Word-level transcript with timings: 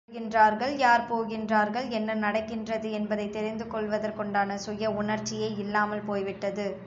யார் 0.09 0.17
வருகின்றார்கள், 0.17 0.75
யார் 0.77 1.03
போகின்றார்கள், 1.09 1.89
என்ன 1.89 2.13
நடக்கின்றது 2.13 2.91
என்பதைத் 2.91 3.33
தெரிந்து 3.33 3.65
கொள்வதற்குண்டான 3.65 4.55
சுய 4.55 4.89
உணர்ச்சியே 4.91 5.55
இல்லாமல் 5.55 6.01
போய்விட்டது. 6.01 6.65